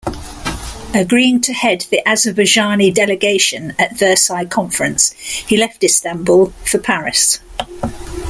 [0.95, 7.39] Agreeing to head the Azerbaijani Delegation at Versailles Conference, he left Istanbul for Paris.